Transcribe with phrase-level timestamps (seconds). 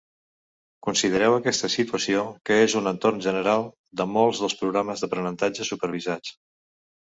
[0.87, 3.69] Considereu aquesta situació, que és un entorn general
[4.03, 6.37] de molts dels programes d"aprenentatge supervisats.